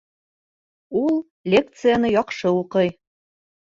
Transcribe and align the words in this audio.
Ул 1.01 1.21
лекцияны 1.55 2.13
яҡшы 2.15 2.55
уҡый 2.63 2.95